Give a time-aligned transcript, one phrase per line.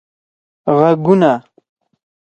[0.79, 1.31] ږغونه